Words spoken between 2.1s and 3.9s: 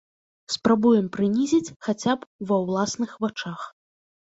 б ва ўласных вачах.